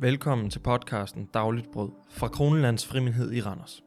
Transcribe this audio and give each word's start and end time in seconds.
Velkommen 0.00 0.50
til 0.50 0.60
podcasten 0.60 1.28
Dagligt 1.34 1.72
Brød 1.72 1.90
fra 2.10 2.28
Kronelands 2.28 2.86
Frimindhed 2.86 3.32
i 3.32 3.40
Randers. 3.40 3.84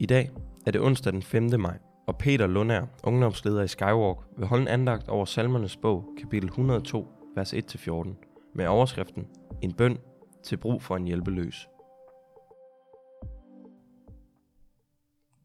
I 0.00 0.06
dag 0.06 0.30
er 0.66 0.70
det 0.70 0.80
onsdag 0.80 1.12
den 1.12 1.22
5. 1.22 1.60
maj, 1.60 1.78
og 2.06 2.18
Peter 2.18 2.46
Lundær, 2.46 2.84
ungdomsleder 3.04 3.62
i 3.62 3.68
Skywalk, 3.68 4.18
vil 4.36 4.46
holde 4.46 4.62
en 4.62 4.68
andagt 4.68 5.08
over 5.08 5.24
salmernes 5.24 5.76
bog, 5.76 6.14
kapitel 6.18 6.48
102, 6.48 7.08
vers 7.34 7.54
1-14, 7.54 8.52
med 8.54 8.66
overskriften 8.66 9.26
En 9.62 9.72
bøn 9.72 9.98
til 10.42 10.56
brug 10.56 10.82
for 10.82 10.96
en 10.96 11.06
hjælpeløs. 11.06 11.68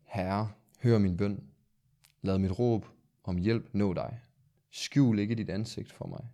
Herre, 0.04 0.50
hør 0.84 0.98
min 0.98 1.18
bøn. 1.18 1.44
Lad 2.22 2.38
mit 2.38 2.60
råb 2.60 2.86
om 3.24 3.38
hjælp 3.38 3.70
nå 3.74 3.94
dig. 3.94 4.20
Skjul 4.72 5.20
ikke 5.20 5.36
dit 5.36 5.50
ansigt 5.50 5.92
for 5.92 6.08
mig. 6.08 6.26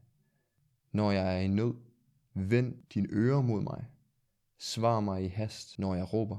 Når 0.92 1.12
jeg 1.12 1.36
er 1.36 1.40
i 1.40 1.48
nød, 1.48 1.74
vend 2.34 2.76
din 2.94 3.08
ører 3.10 3.42
mod 3.42 3.62
mig. 3.62 3.86
Svar 4.58 5.00
mig 5.00 5.26
i 5.26 5.28
hast, 5.28 5.80
når 5.80 5.96
jeg 5.96 6.14
råber. 6.14 6.38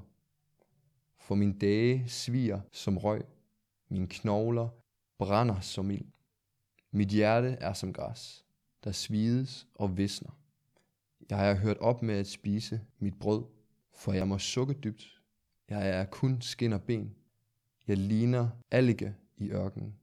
For 1.16 1.34
min 1.34 1.59
dage 1.59 2.09
sviger 2.09 2.60
som 2.73 2.98
røg. 2.98 3.23
Mine 3.88 4.06
knogler 4.06 4.68
brænder 5.18 5.60
som 5.60 5.91
ild. 5.91 6.06
Mit 6.91 7.09
hjerte 7.09 7.48
er 7.48 7.73
som 7.73 7.92
græs, 7.92 8.45
der 8.84 8.92
svides 8.92 9.66
og 9.74 9.96
visner. 9.96 10.30
Jeg 11.30 11.38
har 11.38 11.55
hørt 11.55 11.78
op 11.78 12.02
med 12.02 12.15
at 12.15 12.27
spise 12.27 12.80
mit 12.98 13.18
brød, 13.18 13.45
for 13.93 14.12
jeg 14.12 14.29
må 14.29 14.38
sukke 14.38 14.74
dybt. 14.74 15.20
Jeg 15.68 15.88
er 15.88 16.04
kun 16.04 16.40
skin 16.40 16.73
og 16.73 16.82
ben. 16.82 17.15
Jeg 17.87 17.96
ligner 17.96 18.48
alge 18.70 19.15
i 19.37 19.51
ørkenen. 19.51 19.95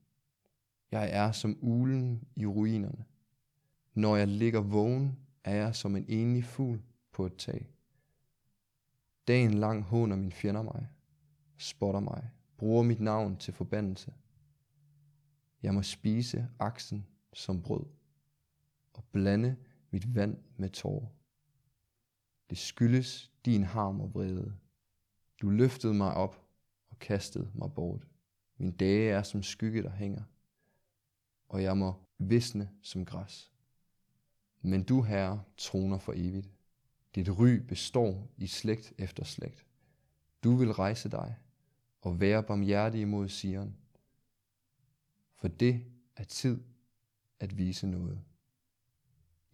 Jeg 0.90 1.10
er 1.12 1.32
som 1.32 1.58
ulen 1.60 2.28
i 2.36 2.46
ruinerne. 2.46 3.04
Når 3.94 4.16
jeg 4.16 4.28
ligger 4.28 4.60
vågen, 4.60 5.18
er 5.44 5.54
jeg 5.54 5.74
som 5.74 5.96
en 5.96 6.04
enlig 6.08 6.44
fugl 6.44 6.82
på 7.12 7.26
et 7.26 7.36
tag. 7.36 7.70
Dagen 9.28 9.54
lang 9.54 9.82
håner 9.82 10.16
min 10.16 10.32
fjender 10.32 10.62
mig, 10.62 10.88
spotter 11.56 12.00
mig, 12.00 12.30
bruger 12.56 12.82
mit 12.82 13.00
navn 13.00 13.36
til 13.36 13.54
forbandelse. 13.54 14.12
Jeg 15.62 15.74
må 15.74 15.82
spise 15.82 16.48
aksen 16.58 17.06
som 17.32 17.62
brød 17.62 17.86
og 18.92 19.04
blande 19.12 19.56
mit 19.90 20.14
vand 20.14 20.36
med 20.56 20.70
tårer. 20.70 21.06
Det 22.50 22.58
skyldes 22.58 23.32
din 23.44 23.64
harm 23.64 24.00
og 24.00 24.14
vrede. 24.14 24.56
Du 25.42 25.50
løftede 25.50 25.94
mig 25.94 26.14
op 26.14 26.46
og 26.90 26.98
kastede 26.98 27.50
mig 27.54 27.72
bort. 27.74 28.06
Min 28.56 28.72
dage 28.72 29.10
er 29.10 29.22
som 29.22 29.42
skygge, 29.42 29.82
der 29.82 29.90
hænger, 29.90 30.22
og 31.48 31.62
jeg 31.62 31.76
må 31.76 31.94
visne 32.18 32.70
som 32.82 33.04
græs. 33.04 33.49
Men 34.62 34.82
du, 34.82 35.02
Herre, 35.02 35.42
troner 35.56 35.98
for 35.98 36.12
evigt. 36.16 36.50
Dit 37.14 37.28
ry 37.38 37.48
består 37.48 38.30
i 38.36 38.46
slægt 38.46 38.92
efter 38.98 39.24
slægt. 39.24 39.66
Du 40.44 40.56
vil 40.56 40.72
rejse 40.72 41.10
dig 41.10 41.36
og 42.00 42.20
være 42.20 42.42
barmhjertig 42.42 43.00
imod 43.00 43.28
Sion. 43.28 43.76
For 45.36 45.48
det 45.48 45.84
er 46.16 46.24
tid 46.24 46.62
at 47.40 47.58
vise 47.58 47.86
noget. 47.86 48.20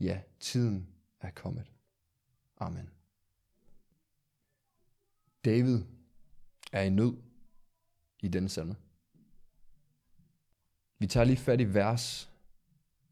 Ja, 0.01 0.21
tiden 0.41 0.89
er 1.21 1.31
kommet. 1.31 1.73
Amen. 2.59 2.91
David 5.45 5.83
er 6.73 6.83
i 6.83 6.91
nød 6.91 7.17
i 8.21 8.29
denne 8.29 8.49
salme. 8.49 8.77
Vi 10.99 11.07
tager 11.07 11.25
lige 11.25 11.37
fat 11.37 11.61
i 11.61 11.75
vers 11.75 12.31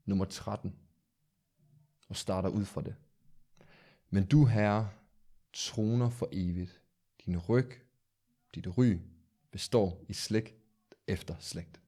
nummer 0.05 0.25
13 0.25 0.75
og 2.09 2.17
starter 2.17 2.49
ud 2.49 2.65
fra 2.65 2.83
det. 2.83 2.95
Men 4.11 4.27
du, 4.27 4.45
Herre, 4.45 4.91
troner 5.53 6.11
for 6.11 6.29
evigt. 6.33 6.81
Din 7.27 7.39
ryg, 7.39 7.73
dit 8.55 8.79
ry, 8.79 8.99
består 9.51 10.05
i 10.09 10.13
slægt 10.13 10.55
efter 11.07 11.35
slægt. 11.41 11.81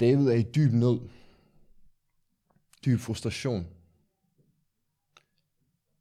David 0.00 0.28
er 0.28 0.34
i 0.34 0.42
dyb 0.42 0.72
nød, 0.72 1.00
dyb 2.84 3.00
frustration. 3.00 3.66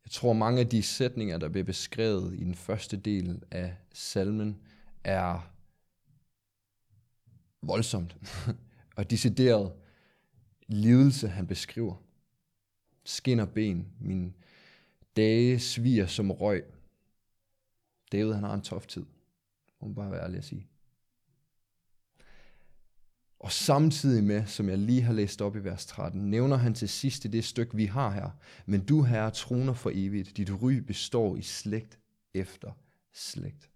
Jeg 0.05 0.11
tror, 0.11 0.33
mange 0.33 0.59
af 0.59 0.69
de 0.69 0.83
sætninger, 0.83 1.37
der 1.37 1.49
bliver 1.49 1.63
beskrevet 1.63 2.33
i 2.33 2.43
den 2.43 2.55
første 2.55 2.97
del 2.97 3.43
af 3.51 3.75
salmen, 3.93 4.61
er 5.03 5.51
voldsomt 7.61 8.17
og 8.99 9.09
decideret 9.09 9.71
lidelse, 10.67 11.27
han 11.27 11.47
beskriver. 11.47 11.95
Skin 13.03 13.39
og 13.39 13.49
ben, 13.49 13.87
min 13.99 14.35
dage 15.15 15.59
sviger 15.59 16.07
som 16.07 16.31
røg. 16.31 16.65
David, 18.11 18.33
han 18.33 18.43
har 18.43 18.53
en 18.53 18.61
tof 18.61 18.87
tid. 18.87 19.05
Må 19.81 19.87
man 19.87 19.95
bare 19.95 20.11
være 20.11 20.23
ærlig 20.23 20.37
at 20.37 20.45
sige. 20.45 20.67
Og 23.39 23.51
samtidig 23.51 24.23
med, 24.23 24.45
som 24.45 24.69
jeg 24.69 24.77
lige 24.77 25.01
har 25.01 25.13
læst 25.13 25.41
op 25.41 25.55
i 25.55 25.59
vers 25.59 25.85
13, 25.85 26.29
nævner 26.31 26.55
han 26.55 26.73
til 26.73 26.89
sidst 26.89 27.25
i 27.25 27.27
det 27.27 27.45
stykke, 27.45 27.75
vi 27.75 27.85
har 27.85 28.09
her. 28.11 28.29
Men 28.65 28.85
du, 28.85 29.03
herre, 29.03 29.31
troner 29.31 29.73
for 29.73 29.91
evigt. 29.93 30.37
Dit 30.37 30.51
ry 30.61 30.73
består 30.73 31.35
i 31.35 31.41
slægt 31.41 31.99
efter 32.33 32.71
slægt. 33.13 33.69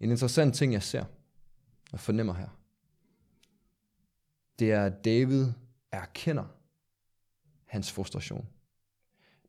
En 0.00 0.10
interessant 0.10 0.54
ting, 0.54 0.72
jeg 0.72 0.82
ser 0.82 1.04
og 1.92 2.00
fornemmer 2.00 2.34
her, 2.34 2.61
det 4.58 4.72
er, 4.72 4.84
at 4.84 5.04
David 5.04 5.52
erkender 5.92 6.46
hans 7.64 7.92
frustration. 7.92 8.48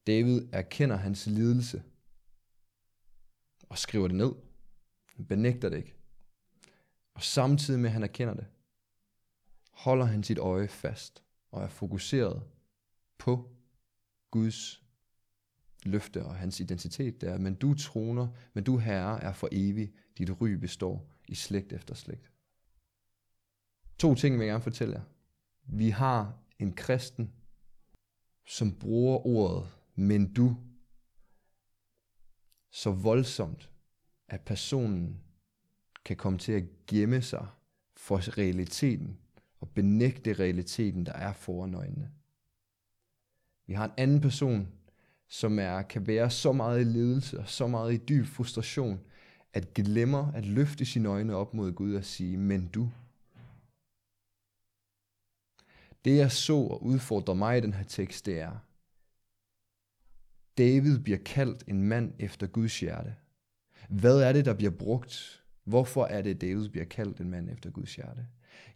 David 0.07 0.47
erkender 0.51 0.95
hans 0.95 1.27
lidelse 1.27 1.83
og 3.69 3.77
skriver 3.77 4.07
det 4.07 4.17
ned. 4.17 4.31
Han 5.15 5.25
benægter 5.25 5.69
det 5.69 5.77
ikke. 5.77 5.93
Og 7.13 7.23
samtidig 7.23 7.79
med, 7.79 7.89
at 7.89 7.93
han 7.93 8.03
erkender 8.03 8.33
det, 8.33 8.45
holder 9.71 10.05
han 10.05 10.23
sit 10.23 10.37
øje 10.37 10.67
fast 10.67 11.23
og 11.51 11.63
er 11.63 11.67
fokuseret 11.67 12.43
på 13.17 13.51
Guds 14.31 14.83
løfte 15.83 16.25
og 16.25 16.35
hans 16.35 16.59
identitet 16.59 17.21
der. 17.21 17.37
Men 17.37 17.55
du 17.55 17.73
troner, 17.73 18.27
men 18.53 18.63
du 18.63 18.77
herre 18.77 19.23
er 19.23 19.33
for 19.33 19.49
evig. 19.51 19.93
Dit 20.17 20.41
ry 20.41 20.49
består 20.49 21.11
i 21.27 21.35
slægt 21.35 21.73
efter 21.73 21.95
slægt. 21.95 22.31
To 23.97 24.15
ting 24.15 24.39
vil 24.39 24.45
jeg 24.45 24.51
gerne 24.51 24.63
fortælle 24.63 24.93
jer. 24.95 25.01
Vi 25.65 25.89
har 25.89 26.37
en 26.59 26.73
kristen, 26.73 27.33
som 28.45 28.71
bruger 28.71 29.27
ordet, 29.27 29.69
men 29.95 30.33
du, 30.33 30.57
så 32.71 32.91
voldsomt, 32.91 33.69
at 34.27 34.41
personen 34.41 35.21
kan 36.05 36.17
komme 36.17 36.39
til 36.39 36.51
at 36.51 36.63
gemme 36.87 37.21
sig 37.21 37.47
for 37.97 38.37
realiteten 38.37 39.17
og 39.59 39.69
benægte 39.69 40.33
realiteten, 40.33 41.05
der 41.05 41.13
er 41.13 41.33
foran 41.33 41.73
øjnene. 41.73 42.11
Vi 43.67 43.73
har 43.73 43.85
en 43.85 43.91
anden 43.97 44.21
person, 44.21 44.67
som 45.27 45.59
er, 45.59 45.81
kan 45.81 46.07
være 46.07 46.29
så 46.29 46.51
meget 46.51 46.81
i 46.81 46.83
ledelse 46.83 47.39
og 47.39 47.49
så 47.49 47.67
meget 47.67 47.93
i 47.93 47.97
dyb 47.97 48.25
frustration, 48.25 48.99
at 49.53 49.73
glemmer 49.73 50.31
at 50.31 50.45
løfte 50.45 50.85
sine 50.85 51.09
øjne 51.09 51.35
op 51.35 51.53
mod 51.53 51.71
Gud 51.71 51.95
og 51.95 52.05
sige, 52.05 52.37
men 52.37 52.67
du, 52.67 52.89
det 56.05 56.17
jeg 56.17 56.31
så 56.31 56.55
og 56.55 56.83
udfordrer 56.83 57.33
mig 57.33 57.57
i 57.57 57.61
den 57.61 57.73
her 57.73 57.83
tekst, 57.83 58.25
det 58.25 58.39
er, 58.39 58.57
David 60.57 60.99
bliver 60.99 61.19
kaldt 61.25 61.63
en 61.67 61.83
mand 61.83 62.13
efter 62.19 62.47
Guds 62.47 62.79
hjerte. 62.79 63.15
Hvad 63.89 64.19
er 64.19 64.33
det, 64.33 64.45
der 64.45 64.53
bliver 64.53 64.71
brugt? 64.71 65.43
Hvorfor 65.63 66.05
er 66.05 66.21
det, 66.21 66.41
David 66.41 66.69
bliver 66.69 66.85
kaldt 66.85 67.19
en 67.19 67.29
mand 67.29 67.49
efter 67.49 67.69
Guds 67.69 67.95
hjerte? 67.95 68.27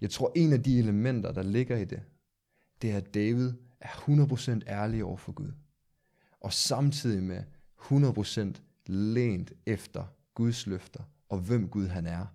Jeg 0.01 0.09
tror, 0.09 0.31
en 0.35 0.53
af 0.53 0.63
de 0.63 0.79
elementer, 0.79 1.31
der 1.31 1.43
ligger 1.43 1.77
i 1.77 1.85
det, 1.85 2.03
det 2.81 2.91
er, 2.91 2.97
at 2.97 3.13
David 3.13 3.53
er 3.79 3.87
100% 3.87 4.59
ærlig 4.67 5.03
over 5.03 5.17
for 5.17 5.31
Gud. 5.31 5.51
Og 6.41 6.53
samtidig 6.53 7.23
med 7.23 7.43
100% 7.79 8.61
lænt 8.85 9.53
efter 9.65 10.05
Guds 10.33 10.67
løfter 10.67 11.03
og 11.29 11.39
hvem 11.39 11.69
Gud 11.69 11.87
han 11.87 12.05
er, 12.05 12.25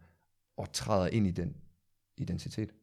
og 0.56 0.72
træder 0.72 1.08
ind 1.08 1.26
i 1.26 1.30
den 1.30 1.56
identitet. 2.16 2.74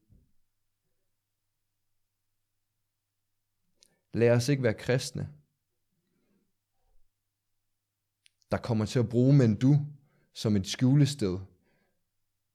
Lad 4.13 4.31
os 4.31 4.50
ikke 4.50 4.63
være 4.63 4.73
kristne, 4.73 5.29
der 8.51 8.57
kommer 8.57 8.85
til 8.85 9.00
at 9.00 9.09
bruge 9.09 9.33
men 9.33 9.56
du 9.56 9.85
som 10.33 10.56
et 10.56 10.67
skjulested, 10.67 11.39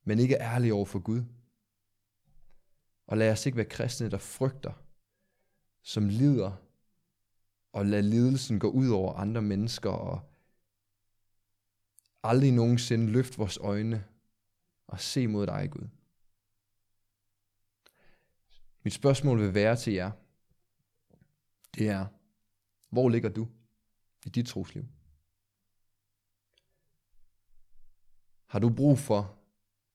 men 0.05 0.19
ikke 0.19 0.35
er 0.35 0.55
ærlige 0.55 0.75
over 0.75 0.85
for 0.85 0.99
Gud. 0.99 1.23
Og 3.07 3.17
lad 3.17 3.33
os 3.33 3.47
ikke 3.47 3.57
være 3.57 3.67
kristne, 3.67 4.11
der 4.11 4.19
frygter, 4.19 4.73
som 5.83 6.09
lider, 6.09 6.53
og 7.73 7.87
lad 7.87 8.03
lidelsen 8.03 8.59
gå 8.59 8.71
ud 8.71 8.89
over 8.89 9.15
andre 9.15 9.43
mennesker, 9.43 9.91
og 9.91 10.31
aldrig 12.23 12.53
nogensinde 12.53 13.07
løft 13.07 13.39
vores 13.39 13.59
øjne 13.59 14.05
og 14.87 15.01
se 15.01 15.27
mod 15.27 15.47
dig, 15.47 15.69
Gud. 15.71 15.89
Mit 18.83 18.93
spørgsmål 18.93 19.41
vil 19.41 19.55
være 19.55 19.77
til 19.77 19.93
jer, 19.93 20.11
det 21.75 21.89
er, 21.89 22.07
hvor 22.89 23.09
ligger 23.09 23.29
du 23.29 23.49
i 24.27 24.29
dit 24.29 24.47
trosliv? 24.47 24.85
Har 28.47 28.59
du 28.59 28.71
brug 28.71 28.99
for 28.99 29.39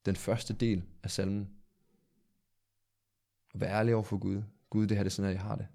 den 0.05 0.15
første 0.15 0.53
del 0.53 0.85
af 1.03 1.11
salmen? 1.11 1.49
Og 3.53 3.59
være 3.59 3.69
ærlig 3.71 3.93
over 3.93 4.03
for 4.03 4.17
Gud. 4.17 4.43
Gud, 4.69 4.87
det 4.87 4.97
her 4.97 5.03
det 5.03 5.09
er 5.09 5.13
sådan, 5.13 5.29
at 5.29 5.35
jeg 5.35 5.43
har 5.43 5.55
det. 5.55 5.67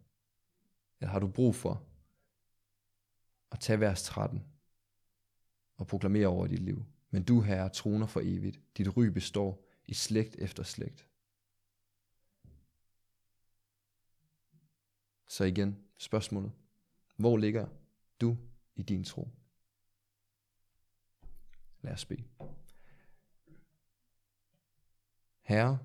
Eller 1.00 1.12
har 1.12 1.18
du 1.18 1.28
brug 1.28 1.54
for 1.54 1.86
at 3.52 3.60
tage 3.60 3.80
vers 3.80 4.02
13 4.02 4.44
og 5.76 5.86
proklamere 5.86 6.26
over 6.26 6.46
dit 6.46 6.58
liv? 6.58 6.84
Men 7.10 7.24
du, 7.24 7.40
Herre, 7.40 7.68
troner 7.68 8.06
for 8.06 8.20
evigt. 8.20 8.60
Dit 8.76 8.96
ry 8.96 9.04
består 9.04 9.64
i 9.86 9.94
slægt 9.94 10.36
efter 10.38 10.62
slægt. 10.62 11.08
Så 15.28 15.44
igen, 15.44 15.84
spørgsmålet. 16.04 16.52
Hvor 17.16 17.36
ligger 17.36 17.68
du 18.20 18.36
i 18.76 18.82
din 18.82 19.04
tro? 19.04 19.28
Lad 21.80 21.92
os 21.92 22.04
bede. 22.04 22.24
Herre, 25.42 25.78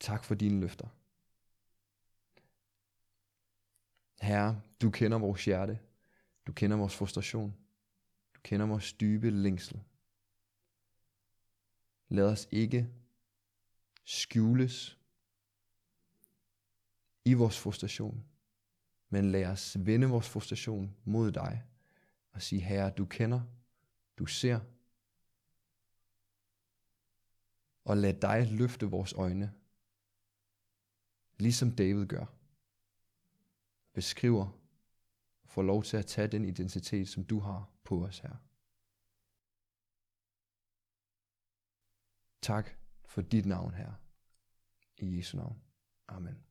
tak 0.00 0.24
for 0.24 0.34
dine 0.34 0.60
løfter. 0.60 0.88
Herre, 4.20 4.60
du 4.82 4.90
kender 4.90 5.18
vores 5.18 5.44
hjerte. 5.44 5.78
Du 6.46 6.52
kender 6.52 6.76
vores 6.76 6.96
frustration. 6.96 7.56
Du 8.34 8.40
kender 8.42 8.66
vores 8.66 8.92
dybe 8.92 9.30
længsel. 9.30 9.82
Lad 12.08 12.24
os 12.24 12.48
ikke 12.50 12.88
skjules 14.04 14.97
i 17.28 17.34
vores 17.34 17.58
frustration, 17.58 18.24
men 19.08 19.30
lad 19.30 19.46
os 19.46 19.76
vende 19.80 20.06
vores 20.06 20.28
frustration 20.28 20.96
mod 21.04 21.32
dig 21.32 21.64
og 22.32 22.42
sige, 22.42 22.60
Herre, 22.60 22.90
du 22.90 23.04
kender, 23.04 23.40
du 24.18 24.26
ser, 24.26 24.60
og 27.84 27.96
lad 27.96 28.14
dig 28.14 28.52
løfte 28.52 28.86
vores 28.86 29.12
øjne, 29.12 29.54
ligesom 31.38 31.76
David 31.76 32.06
gør. 32.06 32.26
Beskriver, 33.92 34.58
får 35.44 35.62
lov 35.62 35.82
til 35.82 35.96
at 35.96 36.06
tage 36.06 36.28
den 36.28 36.44
identitet, 36.44 37.08
som 37.08 37.24
du 37.24 37.38
har 37.38 37.70
på 37.84 38.04
os 38.04 38.18
her. 38.18 38.36
Tak 42.42 42.70
for 43.04 43.22
dit 43.22 43.46
navn 43.46 43.74
her. 43.74 43.92
I 44.96 45.16
Jesu 45.16 45.36
navn. 45.36 45.62
Amen. 46.08 46.47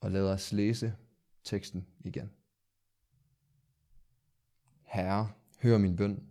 Og 0.00 0.10
lad 0.10 0.32
os 0.32 0.52
læse 0.52 0.94
teksten 1.44 1.86
igen. 2.00 2.30
Herre, 4.82 5.32
hør 5.62 5.78
min 5.78 5.96
bøn. 5.96 6.28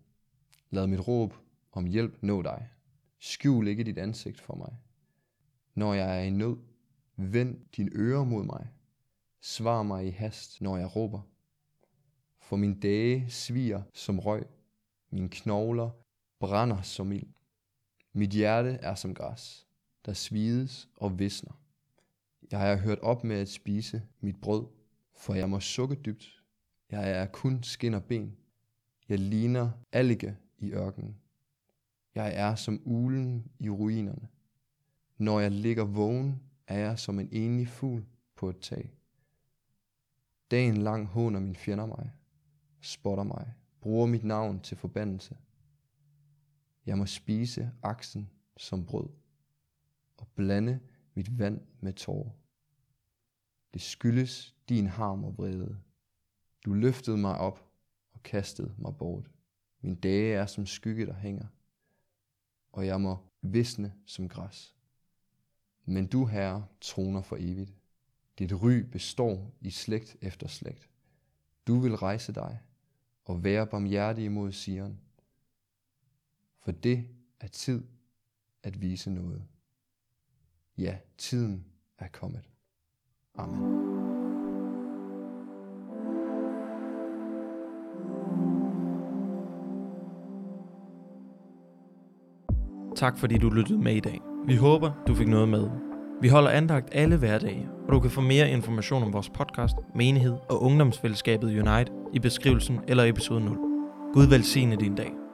Lad 0.69 0.87
mit 0.87 1.07
råb 1.07 1.33
om 1.71 1.85
hjælp 1.85 2.23
nå 2.23 2.41
dig. 2.41 2.69
Skjul 3.19 3.67
ikke 3.67 3.83
dit 3.83 3.97
ansigt 3.97 4.41
for 4.41 4.55
mig. 4.55 4.77
Når 5.75 5.93
jeg 5.93 6.19
er 6.19 6.23
i 6.23 6.29
nød, 6.29 6.57
vend 7.15 7.65
din 7.77 7.89
ører 7.95 8.23
mod 8.23 8.43
mig. 8.43 8.67
Svar 9.41 9.83
mig 9.83 10.07
i 10.07 10.09
hast, 10.09 10.61
når 10.61 10.77
jeg 10.77 10.95
råber. 10.95 11.21
For 12.39 12.55
min 12.55 12.79
dage 12.79 13.29
sviger 13.29 13.83
som 13.93 14.19
røg. 14.19 14.47
Mine 15.09 15.29
knogler 15.29 15.89
brænder 16.39 16.81
som 16.81 17.11
ild. 17.11 17.33
Mit 18.13 18.29
hjerte 18.29 18.69
er 18.69 18.95
som 18.95 19.13
græs, 19.13 19.67
der 20.05 20.13
svides 20.13 20.89
og 20.95 21.19
visner. 21.19 21.61
Jeg 22.51 22.71
er 22.71 22.77
hørt 22.77 22.99
op 22.99 23.23
med 23.23 23.35
at 23.35 23.49
spise 23.49 24.03
mit 24.21 24.41
brød, 24.41 24.65
for 25.15 25.33
jeg 25.33 25.49
må 25.49 25.59
sukke 25.59 25.95
dybt. 25.95 26.43
Jeg 26.91 27.11
er 27.11 27.25
kun 27.25 27.63
skin 27.63 27.93
og 27.93 28.03
ben. 28.03 28.37
Jeg 29.09 29.19
ligner 29.19 29.71
allige 29.91 30.37
i 30.57 30.71
ørkenen. 30.71 31.17
Jeg 32.15 32.31
er 32.35 32.55
som 32.55 32.81
ulen 32.85 33.51
i 33.59 33.69
ruinerne. 33.69 34.27
Når 35.17 35.39
jeg 35.39 35.51
ligger 35.51 35.83
vågen, 35.83 36.41
er 36.67 36.79
jeg 36.79 36.99
som 36.99 37.19
en 37.19 37.29
enlig 37.31 37.67
fugl 37.67 38.05
på 38.35 38.49
et 38.49 38.59
tag. 38.59 38.93
Dagen 40.51 40.77
lang 40.77 41.05
håner 41.05 41.39
min 41.39 41.55
fjender 41.55 41.85
mig, 41.85 42.11
spotter 42.81 43.23
mig, 43.23 43.53
bruger 43.81 44.05
mit 44.05 44.23
navn 44.23 44.59
til 44.59 44.77
forbandelse. 44.77 45.37
Jeg 46.85 46.97
må 46.97 47.05
spise 47.05 47.71
aksen 47.83 48.29
som 48.57 48.85
brød 48.85 49.09
og 50.17 50.27
blande 50.35 50.79
mit 51.17 51.39
vand 51.39 51.61
med 51.79 51.93
tårer. 51.93 52.29
Det 53.73 53.81
skyldes 53.81 54.55
din 54.69 54.87
harm 54.87 55.23
og 55.23 55.37
vrede. 55.37 55.77
Du 56.65 56.73
løftede 56.73 57.17
mig 57.17 57.37
op 57.37 57.71
og 58.11 58.23
kastede 58.23 58.75
mig 58.77 58.97
bort. 58.97 59.31
Min 59.81 59.95
dage 59.95 60.33
er 60.33 60.45
som 60.45 60.65
skygge, 60.65 61.05
der 61.05 61.13
hænger, 61.13 61.47
og 62.71 62.85
jeg 62.85 63.01
må 63.01 63.17
visne 63.41 63.93
som 64.05 64.29
græs. 64.29 64.75
Men 65.85 66.07
du, 66.07 66.25
Herre, 66.25 66.67
troner 66.81 67.21
for 67.21 67.37
evigt. 67.39 67.73
Dit 68.39 68.53
ry 68.53 68.73
består 68.91 69.51
i 69.61 69.69
slægt 69.69 70.17
efter 70.21 70.47
slægt. 70.47 70.89
Du 71.67 71.79
vil 71.79 71.95
rejse 71.95 72.33
dig 72.33 72.61
og 73.25 73.43
være 73.43 73.67
barmhjertig 73.67 74.25
imod 74.25 74.51
Sion. 74.51 74.99
For 76.59 76.71
det 76.71 77.07
er 77.39 77.47
tid 77.47 77.87
at 78.63 78.81
vise 78.81 79.09
noget. 79.09 79.47
Ja, 80.77 80.95
tiden 81.17 81.65
er 81.99 82.07
kommet. 82.13 82.41
Amen. 83.35 83.87
Tak 92.95 93.17
fordi 93.17 93.37
du 93.37 93.49
lyttede 93.49 93.79
med 93.79 93.95
i 93.95 93.99
dag. 93.99 94.19
Vi 94.47 94.55
håber, 94.55 94.91
du 95.07 95.15
fik 95.15 95.27
noget 95.27 95.49
med. 95.49 95.69
Vi 96.21 96.27
holder 96.27 96.49
andagt 96.49 96.89
alle 96.91 97.17
hverdage, 97.17 97.69
og 97.87 97.93
du 97.93 97.99
kan 97.99 98.11
få 98.11 98.21
mere 98.21 98.51
information 98.51 99.03
om 99.03 99.13
vores 99.13 99.29
podcast, 99.29 99.75
menighed 99.95 100.35
og 100.49 100.63
ungdomsfællesskabet 100.63 101.47
Unite 101.47 101.91
i 102.13 102.19
beskrivelsen 102.19 102.79
eller 102.87 103.03
episode 103.03 103.45
0. 103.45 103.57
Gud 104.13 104.27
velsigne 104.29 104.75
din 104.75 104.95
dag. 104.95 105.26